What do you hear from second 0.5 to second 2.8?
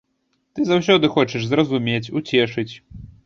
Ты заўсёды хочаш зразумець, уцешыць.